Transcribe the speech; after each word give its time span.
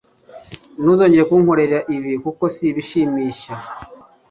Ntuzongere 0.79 1.23
kunkorera 1.29 1.77
ibi 1.95 2.13
kuko 2.23 2.43
si 2.55 2.65
bishimishya. 2.75 3.53